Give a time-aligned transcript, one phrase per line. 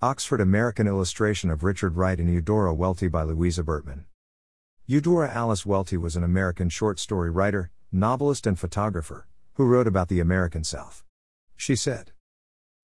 [0.00, 4.04] Oxford American illustration of Richard Wright and Eudora Welty by Louisa Burtman.
[4.86, 10.06] Eudora Alice Welty was an American short story writer, novelist, and photographer who wrote about
[10.06, 11.02] the American South.
[11.56, 12.12] She said,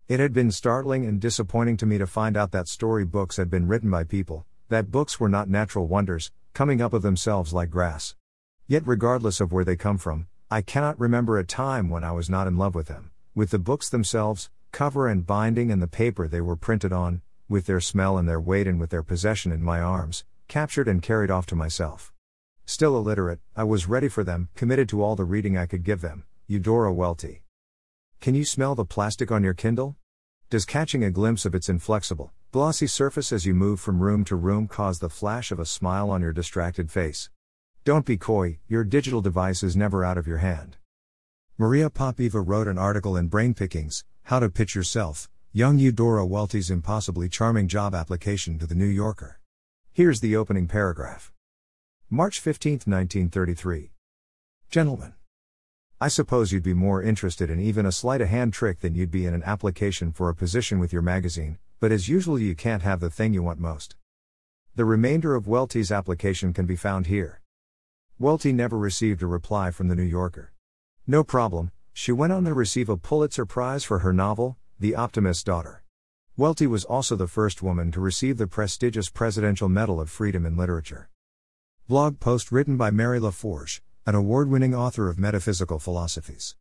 [0.08, 3.48] It had been startling and disappointing to me to find out that story books had
[3.48, 7.70] been written by people, that books were not natural wonders, coming up of themselves like
[7.70, 8.16] grass.
[8.66, 12.28] Yet, regardless of where they come from, I cannot remember a time when I was
[12.28, 16.26] not in love with them, with the books themselves, cover and binding and the paper
[16.26, 19.62] they were printed on, with their smell and their weight and with their possession in
[19.62, 22.12] my arms, captured and carried off to myself.
[22.66, 26.00] Still illiterate, I was ready for them, committed to all the reading I could give
[26.00, 26.24] them.
[26.48, 27.44] Eudora Welty.
[28.20, 29.94] Can you smell the plastic on your Kindle?
[30.50, 34.34] Does catching a glimpse of its inflexible, glossy surface as you move from room to
[34.34, 37.30] room cause the flash of a smile on your distracted face?
[37.84, 40.78] Don't be coy, your digital device is never out of your hand.
[41.56, 46.68] Maria Popova wrote an article in Brain Pickings, How to Pitch Yourself, Young Eudora Welty's
[46.68, 49.38] impossibly charming job application to the New Yorker.
[49.92, 51.32] Here's the opening paragraph.
[52.10, 53.92] March 15, 1933.
[54.68, 55.14] Gentlemen.
[56.00, 59.12] I suppose you'd be more interested in even a sleight of hand trick than you'd
[59.12, 62.82] be in an application for a position with your magazine, but as usual, you can't
[62.82, 63.94] have the thing you want most.
[64.74, 67.42] The remainder of Welty's application can be found here.
[68.18, 70.50] Welty never received a reply from the New Yorker.
[71.06, 75.42] No problem, she went on to receive a Pulitzer Prize for her novel, The Optimist's
[75.42, 75.84] Daughter.
[76.34, 80.56] Welty was also the first woman to receive the prestigious Presidential Medal of Freedom in
[80.56, 81.10] Literature.
[81.88, 86.56] Blog post written by Mary LaForge, an award winning author of metaphysical philosophies.